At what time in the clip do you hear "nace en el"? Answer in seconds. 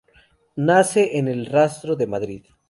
0.55-1.45